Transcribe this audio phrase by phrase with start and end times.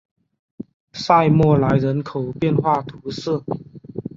[0.93, 3.39] 塞默莱人口变化图示